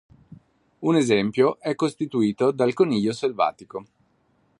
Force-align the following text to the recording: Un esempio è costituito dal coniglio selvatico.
Un 0.79 0.95
esempio 0.95 1.59
è 1.59 1.75
costituito 1.75 2.49
dal 2.49 2.73
coniglio 2.73 3.13
selvatico. 3.13 3.85